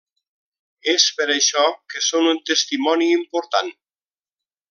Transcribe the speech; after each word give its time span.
És 0.93 1.03
per 1.19 1.27
això 1.33 1.65
que 1.93 2.03
són 2.07 2.31
un 2.31 2.41
testimoni 2.51 3.13
important. 3.19 3.73